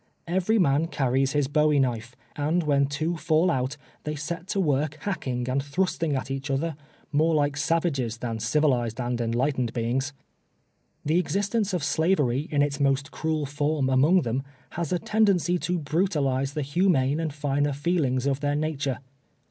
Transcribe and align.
Every 0.25 0.57
man 0.57 0.87
carries 0.87 1.33
his 1.33 1.47
bowie 1.47 1.77
knife, 1.79 2.15
and 2.35 2.63
when 2.63 2.87
two 2.87 3.17
fall 3.17 3.51
out, 3.51 3.77
they 4.03 4.15
set 4.15 4.47
to 4.47 4.59
work 4.59 4.97
hacking 5.01 5.47
and 5.47 5.61
thrusting 5.61 6.15
at 6.15 6.31
each 6.31 6.49
other, 6.49 6.75
more 7.11 7.35
like 7.35 7.55
savages 7.55 8.17
than 8.17 8.39
civ 8.39 8.63
ilized 8.63 8.99
and 8.99 9.21
enlightened 9.21 9.73
beings. 9.73 10.11
Tlie 11.07 11.19
existence 11.19 11.71
of 11.71 11.83
Slavery 11.83 12.47
in 12.51 12.63
its 12.63 12.79
most 12.79 13.11
cruel 13.11 13.45
form 13.45 13.91
among 13.91 14.23
them, 14.23 14.41
has 14.71 14.91
a 14.91 14.97
tendency 14.97 15.59
to 15.59 15.77
brutalize 15.77 16.53
the 16.55 16.63
humane 16.63 17.19
and 17.19 17.31
finer 17.31 17.71
feelings 17.71 18.25
of 18.25 18.39
their 18.39 18.55
nature. 18.55 18.97